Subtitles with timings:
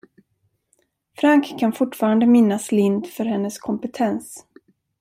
[1.13, 4.45] Frank kan fortfarande minnas Lindh för hennes kompetens.